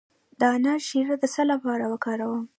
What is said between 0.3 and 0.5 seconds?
د